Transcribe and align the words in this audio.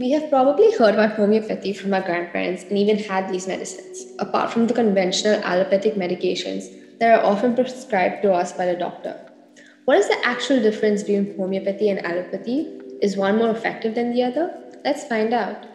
We 0.00 0.12
have 0.12 0.30
probably 0.30 0.72
heard 0.72 0.94
about 0.94 1.16
homeopathy 1.16 1.74
from 1.74 1.92
our 1.92 2.00
grandparents 2.00 2.62
and 2.62 2.78
even 2.78 2.96
had 2.96 3.28
these 3.28 3.46
medicines, 3.46 4.06
apart 4.18 4.50
from 4.50 4.66
the 4.66 4.72
conventional 4.72 5.42
allopathic 5.44 5.94
medications 5.94 6.98
that 6.98 7.20
are 7.20 7.22
often 7.22 7.54
prescribed 7.54 8.22
to 8.22 8.32
us 8.32 8.50
by 8.54 8.64
the 8.64 8.76
doctor. 8.76 9.20
What 9.84 9.98
is 9.98 10.08
the 10.08 10.18
actual 10.26 10.62
difference 10.62 11.02
between 11.02 11.36
homeopathy 11.36 11.90
and 11.90 11.98
allopathy? 11.98 12.80
Is 13.02 13.18
one 13.18 13.36
more 13.36 13.50
effective 13.50 13.94
than 13.94 14.14
the 14.14 14.22
other? 14.22 14.54
Let's 14.86 15.04
find 15.04 15.34
out. 15.34 15.66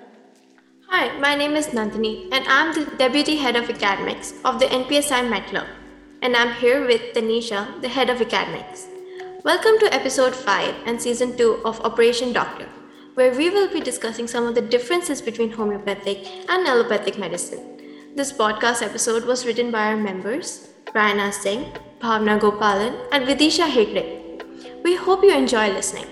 Hi, 0.90 1.16
my 1.20 1.36
name 1.36 1.56
is 1.56 1.68
Nandini, 1.68 2.28
and 2.32 2.48
I'm 2.48 2.74
the 2.74 2.90
Deputy 2.98 3.36
Head 3.36 3.56
of 3.56 3.70
Academics 3.70 4.34
of 4.44 4.60
the 4.60 4.66
NPSI 4.66 5.30
Med 5.30 5.68
And 6.24 6.36
I'm 6.36 6.54
here 6.54 6.88
with 6.88 7.14
Tanisha, 7.14 7.80
the 7.80 7.90
Head 7.90 8.10
of 8.10 8.22
Academics. 8.22 8.88
Welcome 9.44 9.78
to 9.82 9.94
episode 9.94 10.34
5 10.34 10.88
and 10.88 11.00
season 11.00 11.38
2 11.38 11.62
of 11.64 11.80
Operation 11.82 12.34
Doctor, 12.34 12.68
where 13.16 13.34
we 13.34 13.50
will 13.50 13.72
be 13.72 13.80
discussing 13.80 14.28
some 14.28 14.46
of 14.46 14.56
the 14.56 14.62
differences 14.62 15.22
between 15.22 15.50
homeopathic 15.50 16.28
and 16.50 16.68
allopathic 16.68 17.18
medicine. 17.18 17.64
This 18.14 18.34
podcast 18.34 18.82
episode 18.82 19.24
was 19.24 19.46
written 19.46 19.72
by 19.72 19.86
our 19.86 19.96
members, 19.98 20.70
Rayana 20.94 21.32
Singh, 21.32 21.72
Bhavna 22.00 22.38
Gopalan, 22.38 22.94
and 23.14 23.26
Vidisha 23.26 23.70
Hegde. 23.70 24.84
We 24.84 24.96
hope 24.96 25.24
you 25.24 25.34
enjoy 25.34 25.70
listening. 25.70 26.08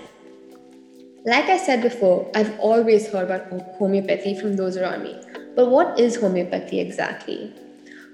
Like 1.26 1.44
I 1.44 1.58
said 1.58 1.82
before, 1.82 2.30
I've 2.34 2.58
always 2.58 3.08
heard 3.08 3.30
about 3.30 3.48
homeopathy 3.78 4.38
from 4.38 4.56
those 4.56 4.78
around 4.78 5.02
me. 5.02 5.20
But 5.54 5.70
what 5.70 6.00
is 6.00 6.16
homeopathy 6.16 6.80
exactly? 6.80 7.52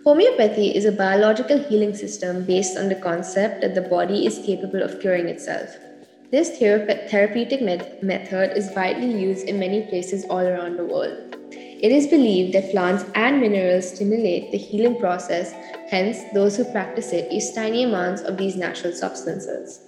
Homeopathy 0.02 0.74
is 0.74 0.84
a 0.84 0.92
biological 0.92 1.58
healing 1.58 1.94
system 1.94 2.44
based 2.44 2.76
on 2.76 2.88
the 2.88 2.96
concept 2.96 3.60
that 3.60 3.76
the 3.76 3.82
body 3.82 4.26
is 4.26 4.42
capable 4.44 4.82
of 4.82 5.00
curing 5.00 5.28
itself. 5.28 5.76
This 6.30 6.58
therapeutic 6.58 7.60
method 7.60 8.56
is 8.56 8.70
widely 8.76 9.20
used 9.20 9.48
in 9.48 9.58
many 9.58 9.82
places 9.86 10.24
all 10.30 10.46
around 10.46 10.76
the 10.76 10.84
world. 10.84 11.34
It 11.52 11.90
is 11.90 12.06
believed 12.06 12.54
that 12.54 12.70
plants 12.70 13.04
and 13.16 13.40
minerals 13.40 13.90
stimulate 13.94 14.52
the 14.52 14.58
healing 14.58 15.00
process, 15.00 15.52
hence, 15.90 16.18
those 16.32 16.56
who 16.56 16.64
practice 16.70 17.12
it 17.12 17.32
use 17.32 17.52
tiny 17.52 17.82
amounts 17.82 18.22
of 18.22 18.36
these 18.36 18.54
natural 18.54 18.92
substances. 18.92 19.80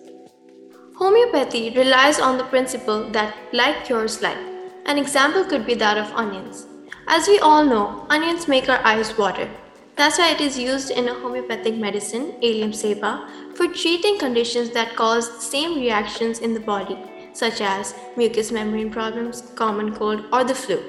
Homeopathy 0.96 1.70
relies 1.76 2.18
on 2.18 2.38
the 2.38 2.44
principle 2.44 3.08
that 3.10 3.36
like 3.52 3.84
cures 3.84 4.20
like. 4.20 4.38
An 4.86 4.98
example 4.98 5.44
could 5.44 5.64
be 5.64 5.74
that 5.74 5.96
of 5.96 6.10
onions. 6.12 6.66
As 7.06 7.28
we 7.28 7.38
all 7.38 7.64
know, 7.64 8.04
onions 8.10 8.48
make 8.48 8.68
our 8.68 8.84
eyes 8.84 9.16
water. 9.16 9.48
That's 9.96 10.18
why 10.18 10.30
it 10.30 10.40
is 10.40 10.58
used 10.58 10.90
in 10.90 11.08
a 11.08 11.14
homeopathic 11.14 11.76
medicine, 11.76 12.34
Allium 12.42 12.72
cepa, 12.72 13.28
for 13.56 13.68
treating 13.68 14.18
conditions 14.18 14.70
that 14.70 14.96
cause 14.96 15.28
the 15.28 15.40
same 15.40 15.78
reactions 15.78 16.38
in 16.38 16.54
the 16.54 16.60
body, 16.60 16.98
such 17.34 17.60
as 17.60 17.94
mucous 18.16 18.50
membrane 18.50 18.90
problems, 18.90 19.42
common 19.54 19.94
cold, 19.94 20.24
or 20.32 20.44
the 20.44 20.54
flu. 20.54 20.82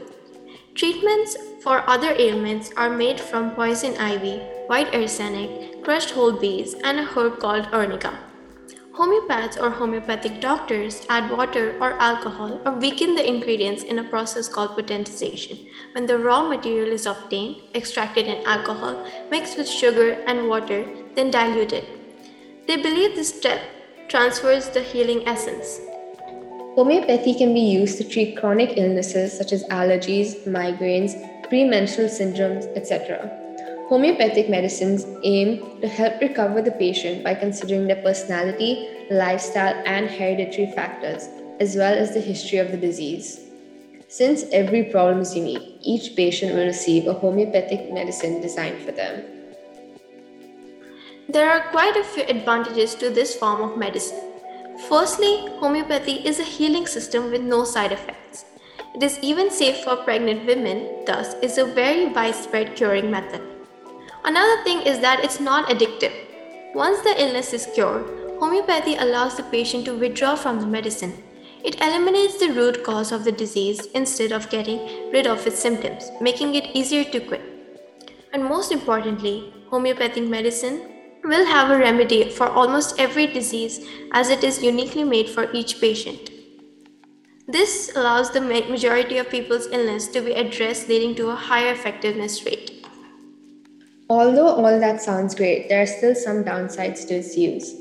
Treatments 0.74 1.38
for 1.62 1.88
other 1.88 2.14
ailments 2.18 2.72
are 2.78 2.90
made 2.90 3.20
from 3.20 3.52
poison 3.52 3.96
ivy, 3.98 4.40
white 4.68 4.94
arsenic, 4.96 5.84
crushed 5.84 6.12
whole 6.12 6.32
bees, 6.32 6.74
and 6.84 7.00
a 7.00 7.04
herb 7.04 7.40
called 7.40 7.68
arnica. 7.72 8.18
Homeopaths 8.94 9.60
or 9.60 9.72
homeopathic 9.72 10.40
doctors 10.40 11.04
add 11.10 11.32
water 11.32 11.76
or 11.82 11.94
alcohol 11.94 12.62
or 12.64 12.74
weaken 12.74 13.16
the 13.16 13.28
ingredients 13.28 13.82
in 13.82 13.98
a 13.98 14.04
process 14.04 14.48
called 14.48 14.78
potentization, 14.78 15.68
when 15.94 16.06
the 16.06 16.20
raw 16.20 16.48
material 16.48 16.92
is 16.92 17.08
obtained, 17.08 17.56
extracted 17.74 18.28
in 18.28 18.46
alcohol, 18.46 19.04
mixed 19.32 19.58
with 19.58 19.68
sugar 19.68 20.12
and 20.28 20.48
water, 20.48 20.86
then 21.16 21.32
diluted. 21.32 21.84
They 22.68 22.78
believe 22.78 23.16
this 23.16 23.36
step 23.36 23.62
transfers 24.10 24.70
the 24.70 24.82
healing 24.82 25.28
essence. 25.28 25.80
Homeopathy 26.76 27.34
can 27.34 27.52
be 27.52 27.62
used 27.62 27.98
to 27.98 28.08
treat 28.08 28.38
chronic 28.38 28.78
illnesses 28.78 29.36
such 29.36 29.54
as 29.54 29.64
allergies, 29.70 30.46
migraines, 30.46 31.14
premenstrual 31.50 32.10
syndromes, 32.10 32.66
etc. 32.78 33.43
Homeopathic 33.90 34.50
medicines 34.50 35.06
aim 35.24 35.82
to 35.82 35.88
help 35.88 36.22
recover 36.22 36.62
the 36.62 36.72
patient 36.72 37.24
by 37.24 37.36
considering 37.36 37.86
their 37.86 38.02
personality, 38.02 38.88
lifestyle, 39.12 39.76
and 39.86 40.10
hereditary 40.10 40.72
factors, 40.72 41.28
as 41.60 41.76
well 41.76 41.94
as 41.94 42.14
the 42.14 42.22
history 42.22 42.60
of 42.60 42.72
the 42.72 42.78
disease. 42.78 43.42
Since 44.08 44.46
every 44.54 44.86
problem 44.86 45.20
is 45.20 45.36
unique, 45.36 45.78
each 45.82 46.16
patient 46.16 46.56
will 46.56 46.66
receive 46.66 47.08
a 47.08 47.14
homeopathic 47.14 47.92
medicine 47.92 48.42
designed 48.42 48.82
for 48.84 48.92
them. 48.92 49.24
There 51.28 51.50
are 51.50 51.70
quite 51.72 51.98
a 51.98 52.04
few 52.04 52.24
advantages 52.24 52.96
to 52.96 53.10
this 53.10 53.36
form 53.36 53.62
of 53.62 53.78
medicine. 53.78 54.32
Firstly, 54.88 55.48
homeopathy 55.60 56.26
is 56.28 56.40
a 56.40 56.44
healing 56.44 56.88
system 56.88 57.32
with 57.32 57.42
no 57.42 57.64
side 57.64 57.92
effects. 57.92 58.46
It 58.96 59.04
is 59.04 59.20
even 59.22 59.50
safe 59.50 59.84
for 59.84 59.98
pregnant 59.98 60.46
women, 60.46 61.06
thus, 61.06 61.34
is 61.42 61.58
a 61.58 61.66
very 61.66 62.08
widespread 62.08 62.76
curing 62.76 63.10
method. 63.12 63.53
Another 64.26 64.64
thing 64.64 64.82
is 64.82 65.00
that 65.00 65.24
it's 65.24 65.40
not 65.40 65.68
addictive. 65.68 66.14
Once 66.74 67.02
the 67.02 67.22
illness 67.22 67.52
is 67.52 67.68
cured, 67.74 68.06
homeopathy 68.40 68.96
allows 68.96 69.36
the 69.36 69.44
patient 69.44 69.86
to 69.86 69.98
withdraw 69.98 70.36
from 70.36 70.60
the 70.60 70.66
medicine. 70.66 71.22
It 71.64 71.82
eliminates 71.82 72.40
the 72.40 72.52
root 72.52 72.84
cause 72.84 73.12
of 73.12 73.26
the 73.26 73.32
disease 73.32 73.86
instead 73.88 74.32
of 74.32 74.50
getting 74.50 75.12
rid 75.12 75.28
of 75.28 75.46
its 75.46 75.60
symptoms, 75.60 76.10
making 76.22 76.56
it 76.56 76.74
easier 76.74 77.04
to 77.04 77.20
quit. 77.20 77.42
And 78.34 78.44
most 78.44 78.72
importantly, 78.72 79.54
homeopathic 79.70 80.24
medicine 80.24 80.90
will 81.24 81.46
have 81.46 81.70
a 81.70 81.78
remedy 81.78 82.30
for 82.30 82.48
almost 82.48 83.00
every 83.00 83.28
disease 83.28 83.86
as 84.14 84.30
it 84.30 84.44
is 84.44 84.64
uniquely 84.64 85.04
made 85.04 85.30
for 85.30 85.52
each 85.54 85.80
patient. 85.80 86.30
This 87.48 87.92
allows 87.96 88.32
the 88.32 88.42
majority 88.42 89.18
of 89.18 89.30
people's 89.30 89.68
illness 89.68 90.08
to 90.08 90.22
be 90.22 90.32
addressed, 90.32 90.88
leading 90.88 91.14
to 91.16 91.30
a 91.30 91.36
higher 91.36 91.74
effectiveness 91.74 92.46
rate. 92.46 92.73
Although 94.14 94.50
all 94.50 94.80
that 94.80 95.02
sounds 95.02 95.34
great, 95.34 95.70
there 95.70 95.82
are 95.82 95.88
still 95.88 96.14
some 96.14 96.44
downsides 96.44 97.08
to 97.08 97.16
its 97.16 97.36
use. 97.36 97.74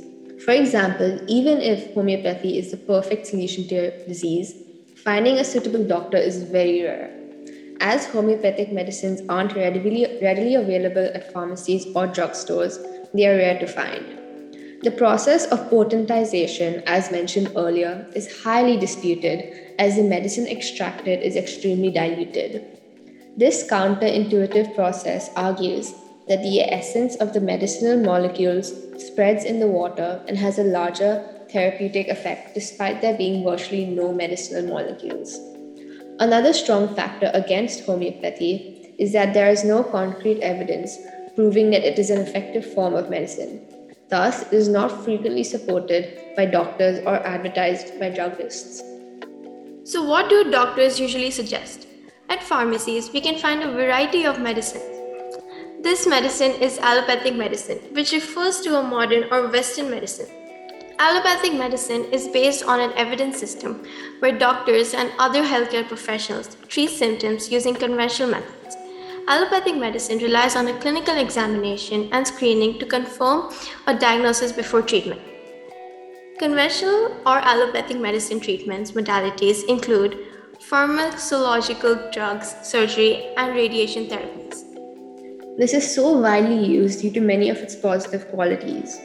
For 0.43 0.53
example, 0.53 1.21
even 1.29 1.61
if 1.61 1.93
homeopathy 1.93 2.59
is 2.59 2.71
the 2.71 2.79
perfect 2.79 3.27
solution 3.27 3.69
to 3.69 3.77
a 3.77 4.09
disease, 4.09 4.55
finding 5.05 5.37
a 5.37 5.45
suitable 5.45 5.85
doctor 5.87 6.17
is 6.17 6.45
very 6.45 6.85
rare. 6.85 7.11
As 7.81 8.07
homeopathic 8.07 8.73
medicines 8.73 9.21
aren't 9.29 9.55
readily, 9.55 10.07
readily 10.23 10.55
available 10.55 11.11
at 11.15 11.31
pharmacies 11.35 11.85
or 11.95 12.07
drugstores, 12.09 12.79
they 13.13 13.27
are 13.27 13.37
rare 13.37 13.59
to 13.59 13.67
find. 13.67 14.19
The 14.85 14.91
process 14.91 15.45
of 15.49 15.69
potentization, 15.69 16.83
as 16.87 17.13
mentioned 17.13 17.53
earlier, 17.57 18.07
is 18.15 18.43
highly 18.43 18.79
disputed 18.79 19.75
as 19.79 19.97
the 19.97 20.03
medicine 20.03 20.47
extracted 20.47 21.21
is 21.21 21.37
extremely 21.37 21.91
diluted. 21.91 22.81
This 23.37 23.69
counterintuitive 23.69 24.75
process 24.75 25.29
argues 25.37 25.93
that 26.29 26.43
the 26.43 26.61
essence 26.61 27.17
of 27.17 27.33
the 27.33 27.41
medicinal 27.41 27.99
molecules 27.99 28.73
spreads 28.99 29.45
in 29.45 29.59
the 29.59 29.67
water 29.67 30.23
and 30.29 30.37
has 30.39 30.59
a 30.59 30.65
larger 30.65 31.25
therapeutic 31.51 32.09
effect 32.09 32.55
despite 32.55 33.01
there 33.01 33.17
being 33.17 33.45
virtually 33.45 33.85
no 33.85 34.13
medicinal 34.13 34.67
molecules. 34.67 35.39
Another 36.21 36.53
strong 36.53 36.95
factor 36.95 37.31
against 37.35 37.85
homeopathy 37.85 38.95
is 38.99 39.13
that 39.13 39.35
there 39.35 39.51
is 39.51 39.65
no 39.65 39.83
concrete 39.83 40.41
evidence 40.41 40.97
proving 41.35 41.71
that 41.71 41.85
it 41.85 41.99
is 41.99 42.11
an 42.11 42.21
effective 42.21 42.65
form 42.75 42.95
of 42.95 43.11
medicine. 43.11 43.61
Thus, 44.09 44.43
it 44.43 44.53
is 44.53 44.69
not 44.69 45.05
frequently 45.05 45.43
supported 45.43 46.37
by 46.37 46.47
doctors 46.47 47.01
or 47.01 47.17
advertised 47.27 47.99
by 47.99 48.11
druggists. 48.11 48.83
So, 49.85 50.05
what 50.05 50.29
do 50.29 50.51
doctors 50.51 51.01
usually 51.01 51.31
suggest? 51.31 51.87
At 52.29 52.43
pharmacies, 52.43 53.11
we 53.13 53.21
can 53.21 53.39
find 53.39 53.63
a 53.63 53.73
variety 53.73 54.25
of 54.25 54.39
medicines 54.39 54.92
this 55.83 56.07
medicine 56.07 56.53
is 56.63 56.79
allopathic 56.79 57.35
medicine, 57.35 57.79
which 57.93 58.13
refers 58.13 58.61
to 58.61 58.79
a 58.79 58.83
modern 58.83 59.25
or 59.33 59.49
Western 59.49 59.91
medicine. 59.91 60.29
Allopathic 61.01 61.55
medicine 61.55 62.05
is 62.13 62.29
based 62.29 62.65
on 62.65 62.79
an 62.79 62.93
evidence 62.93 63.37
system 63.37 63.85
where 64.21 64.39
doctors 64.39 64.95
and 64.95 65.11
other 65.19 65.43
healthcare 65.43 65.87
professionals 65.87 66.57
treat 66.69 66.91
symptoms 66.91 67.51
using 67.51 67.75
conventional 67.75 68.31
methods. 68.31 68.77
Allopathic 69.27 69.77
medicine 69.77 70.19
relies 70.19 70.55
on 70.55 70.69
a 70.69 70.79
clinical 70.79 71.19
examination 71.19 72.09
and 72.13 72.27
screening 72.27 72.79
to 72.79 72.87
confirm 72.87 73.53
a 73.89 73.95
diagnosis 73.99 74.53
before 74.53 74.83
treatment. 74.83 75.21
Conventional 76.39 77.17
or 77.27 77.39
allopathic 77.39 77.99
medicine 77.99 78.39
treatments 78.39 78.93
modalities 78.93 79.65
include 79.65 80.17
pharmacological 80.71 82.13
drugs, 82.13 82.55
surgery, 82.63 83.35
and 83.37 83.55
radiation 83.57 84.07
therapies. 84.07 84.62
This 85.59 85.75
is 85.75 85.95
so 85.95 86.19
widely 86.19 86.65
used 86.65 87.03
due 87.03 87.11
to 87.11 87.21
many 87.21 87.51
of 87.51 87.59
its 87.59 87.77
positive 87.77 88.29
qualities. 88.29 88.99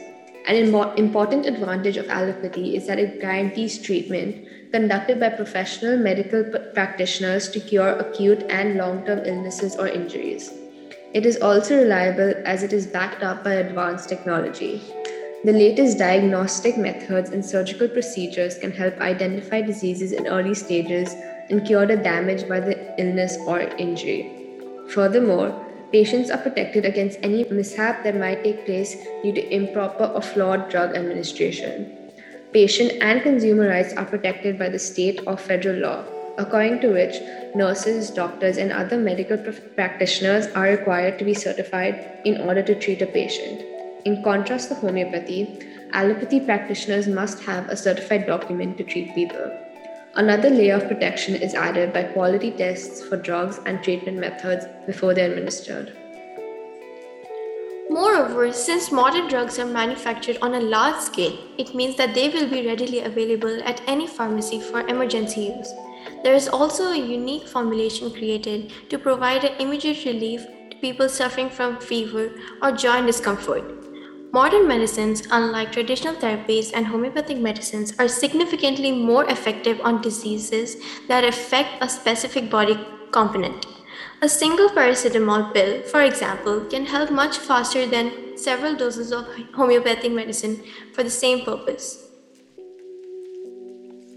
An 0.46 0.56
important 0.96 1.44
advantage 1.44 1.98
of 1.98 2.06
allopathy 2.06 2.74
is 2.74 2.86
that 2.86 2.98
it 2.98 3.20
guarantees 3.20 3.82
treatment 3.82 4.48
conducted 4.72 5.20
by 5.20 5.28
professional 5.28 5.98
medical 5.98 6.42
practitioners 6.72 7.50
to 7.50 7.60
cure 7.60 7.90
acute 7.90 8.44
and 8.48 8.78
long 8.78 9.04
term 9.04 9.26
illnesses 9.26 9.76
or 9.76 9.88
injuries. 9.88 10.50
It 11.12 11.26
is 11.26 11.36
also 11.42 11.76
reliable 11.76 12.32
as 12.46 12.62
it 12.62 12.72
is 12.72 12.86
backed 12.86 13.22
up 13.22 13.44
by 13.44 13.54
advanced 13.54 14.08
technology. 14.08 14.80
The 15.44 15.52
latest 15.52 15.98
diagnostic 15.98 16.78
methods 16.78 17.28
and 17.28 17.44
surgical 17.44 17.88
procedures 17.88 18.56
can 18.56 18.72
help 18.72 18.98
identify 19.00 19.60
diseases 19.60 20.12
in 20.12 20.26
early 20.26 20.54
stages, 20.54 21.14
and 21.50 21.66
cure 21.66 21.86
the 21.86 21.96
damage 21.96 22.48
by 22.48 22.60
the 22.60 22.98
illness 22.98 23.36
or 23.46 23.60
injury. 23.60 24.32
Furthermore, 24.88 25.67
patients 25.92 26.30
are 26.30 26.38
protected 26.38 26.84
against 26.84 27.18
any 27.22 27.44
mishap 27.44 28.02
that 28.04 28.16
might 28.16 28.44
take 28.44 28.66
place 28.66 28.96
due 29.22 29.32
to 29.32 29.54
improper 29.54 30.04
or 30.04 30.22
flawed 30.22 30.68
drug 30.68 30.94
administration. 30.94 32.10
Patient 32.52 32.92
and 33.00 33.22
consumer 33.22 33.68
rights 33.68 33.92
are 33.94 34.04
protected 34.04 34.58
by 34.58 34.68
the 34.68 34.78
state 34.78 35.20
or 35.26 35.36
federal 35.36 35.80
law, 35.80 36.04
according 36.38 36.80
to 36.80 36.92
which 36.92 37.20
nurses, 37.54 38.10
doctors, 38.10 38.56
and 38.56 38.72
other 38.72 38.96
medical 38.96 39.36
practitioners 39.74 40.46
are 40.48 40.64
required 40.64 41.18
to 41.18 41.24
be 41.24 41.34
certified 41.34 42.20
in 42.24 42.40
order 42.40 42.62
to 42.62 42.74
treat 42.74 43.02
a 43.02 43.06
patient. 43.06 43.62
In 44.04 44.22
contrast 44.22 44.68
to 44.68 44.74
homeopathy, 44.76 45.58
allopathy 45.92 46.40
practitioners 46.40 47.06
must 47.06 47.42
have 47.42 47.68
a 47.68 47.76
certified 47.76 48.26
document 48.26 48.78
to 48.78 48.84
treat 48.84 49.14
people. 49.14 49.67
Another 50.14 50.50
layer 50.50 50.76
of 50.76 50.88
protection 50.88 51.34
is 51.34 51.54
added 51.54 51.92
by 51.92 52.02
quality 52.02 52.50
tests 52.50 53.02
for 53.02 53.16
drugs 53.16 53.60
and 53.66 53.82
treatment 53.82 54.18
methods 54.18 54.66
before 54.86 55.14
they're 55.14 55.30
administered. 55.30 55.96
Moreover, 57.90 58.52
since 58.52 58.92
modern 58.92 59.28
drugs 59.28 59.58
are 59.58 59.66
manufactured 59.66 60.38
on 60.42 60.54
a 60.54 60.60
large 60.60 61.00
scale, 61.00 61.38
it 61.56 61.74
means 61.74 61.96
that 61.96 62.14
they 62.14 62.28
will 62.28 62.48
be 62.48 62.66
readily 62.66 63.00
available 63.00 63.62
at 63.64 63.80
any 63.86 64.06
pharmacy 64.06 64.60
for 64.60 64.80
emergency 64.80 65.52
use. 65.56 65.72
There 66.22 66.34
is 66.34 66.48
also 66.48 66.92
a 66.92 66.96
unique 66.96 67.46
formulation 67.46 68.10
created 68.10 68.72
to 68.90 68.98
provide 68.98 69.44
an 69.44 69.60
immediate 69.60 70.04
relief 70.04 70.46
to 70.70 70.76
people 70.78 71.08
suffering 71.08 71.48
from 71.48 71.80
fever 71.80 72.32
or 72.62 72.72
joint 72.72 73.06
discomfort. 73.06 73.87
Modern 74.30 74.68
medicines, 74.68 75.26
unlike 75.30 75.72
traditional 75.72 76.14
therapies 76.14 76.70
and 76.74 76.86
homeopathic 76.86 77.38
medicines, 77.38 77.94
are 77.98 78.08
significantly 78.08 78.92
more 78.92 79.24
effective 79.24 79.80
on 79.82 80.02
diseases 80.02 80.76
that 81.08 81.24
affect 81.24 81.82
a 81.82 81.88
specific 81.88 82.50
body 82.50 82.78
component. 83.10 83.64
A 84.20 84.28
single 84.28 84.68
paracetamol 84.68 85.54
pill, 85.54 85.82
for 85.84 86.02
example, 86.02 86.60
can 86.66 86.84
help 86.84 87.10
much 87.10 87.38
faster 87.38 87.86
than 87.86 88.36
several 88.36 88.76
doses 88.76 89.12
of 89.12 89.26
homeopathic 89.54 90.12
medicine 90.12 90.62
for 90.92 91.02
the 91.02 91.10
same 91.10 91.44
purpose. 91.46 92.04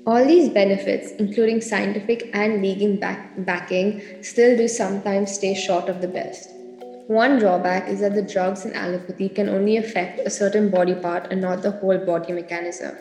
All 0.06 0.26
these 0.26 0.50
benefits, 0.50 1.12
including 1.20 1.62
scientific 1.62 2.30
and 2.34 2.62
legal 2.62 2.98
back- 2.98 3.34
backing, 3.46 4.02
still 4.22 4.58
do 4.58 4.68
sometimes 4.68 5.32
stay 5.32 5.54
short 5.54 5.88
of 5.88 6.02
the 6.02 6.08
best. 6.10 6.50
One 7.08 7.40
drawback 7.40 7.90
is 7.90 8.00
that 8.00 8.14
the 8.14 8.22
drugs 8.22 8.66
in 8.66 8.74
allopathy 8.74 9.28
can 9.30 9.50
only 9.50 9.78
affect 9.78 10.20
a 10.20 10.30
certain 10.30 10.70
body 10.70 10.96
part 10.96 11.28
and 11.32 11.42
not 11.42 11.62
the 11.62 11.72
whole 11.72 11.98
body 11.98 12.32
mechanism. 12.34 12.96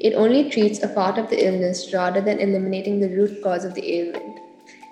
It 0.00 0.14
only 0.14 0.50
treats 0.50 0.82
a 0.82 0.88
part 0.88 1.18
of 1.18 1.30
the 1.30 1.46
illness 1.46 1.92
rather 1.92 2.20
than 2.20 2.38
eliminating 2.38 3.00
the 3.00 3.08
root 3.08 3.42
cause 3.42 3.64
of 3.64 3.74
the 3.74 3.94
ailment. 3.94 4.38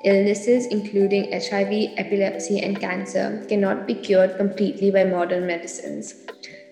Illnesses, 0.05 0.67
including 0.67 1.33
HIV, 1.33 1.95
epilepsy, 1.97 2.61
and 2.61 2.81
cancer, 2.81 3.45
cannot 3.49 3.87
be 3.87 3.95
cured 3.95 4.37
completely 4.37 4.91
by 4.91 5.05
modern 5.05 5.47
medicines. 5.47 6.15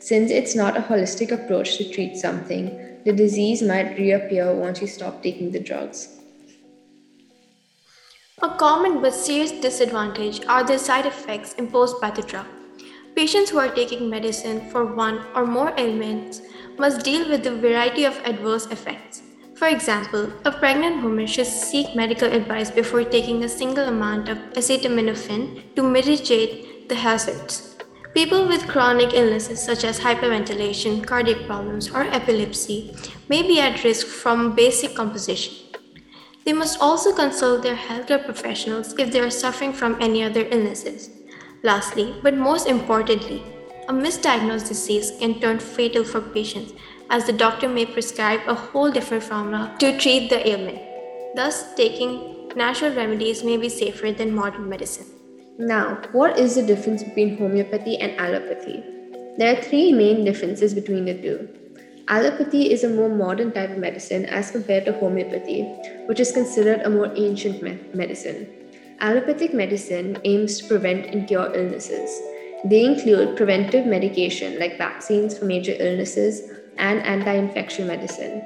Since 0.00 0.30
it's 0.30 0.56
not 0.56 0.76
a 0.76 0.82
holistic 0.82 1.30
approach 1.30 1.76
to 1.76 1.88
treat 1.88 2.16
something, 2.16 2.98
the 3.04 3.12
disease 3.12 3.62
might 3.62 3.96
reappear 3.96 4.54
once 4.54 4.80
you 4.80 4.86
stop 4.86 5.22
taking 5.22 5.52
the 5.52 5.60
drugs. 5.60 6.19
A 8.42 8.48
common 8.48 9.02
but 9.02 9.12
serious 9.12 9.52
disadvantage 9.52 10.40
are 10.46 10.64
the 10.64 10.78
side 10.78 11.04
effects 11.04 11.52
imposed 11.58 12.00
by 12.00 12.10
the 12.10 12.22
drug. 12.22 12.46
Patients 13.14 13.50
who 13.50 13.58
are 13.58 13.68
taking 13.68 14.08
medicine 14.08 14.70
for 14.70 14.86
one 14.86 15.26
or 15.34 15.44
more 15.44 15.74
ailments 15.76 16.40
must 16.78 17.04
deal 17.04 17.28
with 17.28 17.46
a 17.46 17.54
variety 17.54 18.04
of 18.04 18.16
adverse 18.24 18.64
effects. 18.68 19.20
For 19.56 19.68
example, 19.68 20.32
a 20.46 20.52
pregnant 20.52 21.02
woman 21.02 21.26
should 21.26 21.48
seek 21.48 21.94
medical 21.94 22.32
advice 22.32 22.70
before 22.70 23.04
taking 23.04 23.44
a 23.44 23.48
single 23.48 23.88
amount 23.88 24.30
of 24.30 24.38
acetaminophen 24.54 25.74
to 25.76 25.82
mitigate 25.82 26.88
the 26.88 26.94
hazards. 26.94 27.76
People 28.14 28.48
with 28.48 28.66
chronic 28.66 29.12
illnesses 29.12 29.62
such 29.62 29.84
as 29.84 30.00
hyperventilation, 30.00 31.06
cardiac 31.06 31.46
problems, 31.46 31.90
or 31.90 32.04
epilepsy 32.04 32.96
may 33.28 33.42
be 33.42 33.60
at 33.60 33.84
risk 33.84 34.06
from 34.06 34.54
basic 34.54 34.94
composition. 34.94 35.69
They 36.44 36.52
must 36.52 36.80
also 36.80 37.14
consult 37.14 37.62
their 37.62 37.76
healthcare 37.76 38.24
professionals 38.24 38.94
if 38.98 39.12
they 39.12 39.20
are 39.20 39.30
suffering 39.30 39.72
from 39.72 40.00
any 40.00 40.22
other 40.22 40.46
illnesses. 40.50 41.10
Lastly, 41.62 42.14
but 42.22 42.34
most 42.34 42.66
importantly, 42.66 43.42
a 43.88 43.92
misdiagnosed 43.92 44.68
disease 44.68 45.12
can 45.18 45.40
turn 45.40 45.58
fatal 45.58 46.04
for 46.04 46.20
patients 46.20 46.72
as 47.10 47.26
the 47.26 47.32
doctor 47.32 47.68
may 47.68 47.84
prescribe 47.84 48.40
a 48.46 48.54
whole 48.54 48.90
different 48.90 49.22
formula 49.22 49.74
to 49.80 49.98
treat 49.98 50.30
the 50.30 50.48
ailment. 50.48 50.80
Thus, 51.34 51.74
taking 51.74 52.48
natural 52.56 52.94
remedies 52.94 53.44
may 53.44 53.56
be 53.56 53.68
safer 53.68 54.12
than 54.12 54.34
modern 54.34 54.68
medicine. 54.68 55.06
Now, 55.58 56.00
what 56.12 56.38
is 56.38 56.54
the 56.54 56.62
difference 56.62 57.02
between 57.02 57.36
homeopathy 57.36 57.98
and 57.98 58.18
allopathy? 58.18 58.82
There 59.36 59.56
are 59.56 59.62
three 59.62 59.92
main 59.92 60.24
differences 60.24 60.72
between 60.72 61.04
the 61.04 61.14
two. 61.14 61.48
Allopathy 62.10 62.72
is 62.72 62.82
a 62.82 62.88
more 62.88 63.08
modern 63.08 63.52
type 63.52 63.70
of 63.70 63.78
medicine 63.78 64.24
as 64.26 64.50
compared 64.50 64.84
to 64.84 64.92
homeopathy, 64.92 65.62
which 66.06 66.18
is 66.18 66.32
considered 66.32 66.80
a 66.80 66.90
more 66.90 67.12
ancient 67.14 67.62
me- 67.62 67.78
medicine. 67.94 68.48
Allopathic 68.98 69.54
medicine 69.54 70.18
aims 70.24 70.58
to 70.58 70.66
prevent 70.66 71.06
and 71.06 71.28
cure 71.28 71.54
illnesses. 71.54 72.10
They 72.64 72.84
include 72.84 73.36
preventive 73.36 73.86
medication 73.86 74.58
like 74.58 74.76
vaccines 74.76 75.38
for 75.38 75.44
major 75.44 75.76
illnesses, 75.78 76.42
and 76.78 77.00
anti 77.02 77.32
infection 77.32 77.86
medicine. 77.86 78.42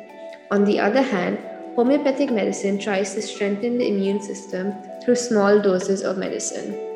On 0.50 0.66
the 0.66 0.78
other 0.78 1.00
hand, 1.00 1.38
homeopathic 1.74 2.30
medicine 2.30 2.78
tries 2.78 3.14
to 3.14 3.22
strengthen 3.22 3.78
the 3.78 3.88
immune 3.88 4.20
system 4.20 4.74
through 5.02 5.16
small 5.16 5.58
doses 5.58 6.02
of 6.02 6.18
medicine. 6.18 6.93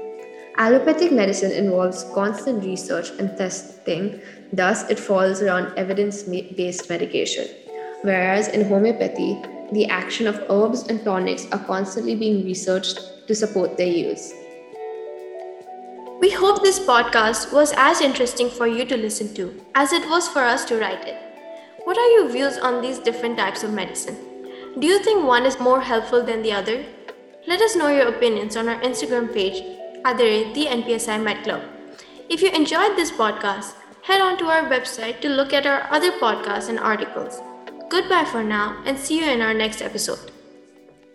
Allopathic 0.58 1.12
medicine 1.12 1.52
involves 1.52 2.02
constant 2.12 2.64
research 2.64 3.10
and 3.20 3.36
testing, 3.38 4.20
thus, 4.52 4.90
it 4.90 4.98
falls 4.98 5.40
around 5.40 5.72
evidence 5.78 6.24
based 6.24 6.90
medication. 6.90 7.46
Whereas 8.02 8.48
in 8.48 8.64
homeopathy, 8.68 9.40
the 9.70 9.86
action 9.86 10.26
of 10.26 10.42
herbs 10.50 10.88
and 10.88 11.04
tonics 11.04 11.46
are 11.52 11.64
constantly 11.64 12.16
being 12.16 12.44
researched 12.44 13.28
to 13.28 13.36
support 13.36 13.76
their 13.76 13.86
use. 13.86 14.32
We 16.20 16.30
hope 16.30 16.64
this 16.64 16.80
podcast 16.80 17.52
was 17.52 17.72
as 17.76 18.00
interesting 18.00 18.50
for 18.50 18.66
you 18.66 18.84
to 18.86 18.96
listen 18.96 19.32
to 19.34 19.64
as 19.76 19.92
it 19.92 20.08
was 20.10 20.26
for 20.26 20.40
us 20.40 20.64
to 20.64 20.80
write 20.80 21.06
it. 21.06 21.22
What 21.84 21.96
are 21.96 22.10
your 22.18 22.28
views 22.28 22.58
on 22.58 22.82
these 22.82 22.98
different 22.98 23.38
types 23.38 23.62
of 23.62 23.72
medicine? 23.72 24.16
Do 24.80 24.88
you 24.88 24.98
think 25.04 25.24
one 25.24 25.46
is 25.46 25.60
more 25.60 25.80
helpful 25.80 26.24
than 26.24 26.42
the 26.42 26.52
other? 26.52 26.84
Let 27.46 27.62
us 27.62 27.76
know 27.76 27.88
your 27.88 28.08
opinions 28.08 28.56
on 28.56 28.68
our 28.68 28.80
Instagram 28.80 29.32
page 29.32 29.77
at 30.04 30.16
the 30.18 30.66
NPSI 30.66 31.22
Med 31.22 31.42
Club. 31.44 31.62
If 32.28 32.42
you 32.42 32.50
enjoyed 32.50 32.96
this 32.96 33.10
podcast, 33.10 33.74
head 34.02 34.20
on 34.20 34.38
to 34.38 34.46
our 34.46 34.68
website 34.68 35.20
to 35.20 35.28
look 35.28 35.52
at 35.52 35.66
our 35.66 35.86
other 35.90 36.12
podcasts 36.18 36.68
and 36.68 36.78
articles. 36.78 37.40
Goodbye 37.88 38.24
for 38.24 38.42
now 38.42 38.82
and 38.84 38.98
see 38.98 39.18
you 39.18 39.30
in 39.30 39.40
our 39.40 39.54
next 39.54 39.82
episode. 39.82 40.30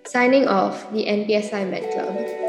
Signing 0.05 0.47
off, 0.47 0.91
the 0.91 1.05
NPSI 1.05 1.69
Med 1.69 1.91
Club. 1.93 2.42